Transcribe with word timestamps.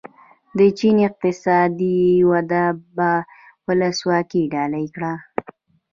د 0.57 0.59
چین 0.79 0.97
اقتصادي 1.07 1.99
وده 2.31 2.63
به 2.95 3.09
ولسواکي 3.65 4.43
ډالۍ 4.53 4.85
کړي. 4.95 5.13